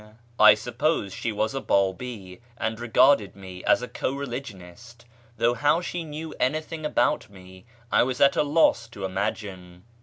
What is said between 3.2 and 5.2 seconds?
me as a co religionist;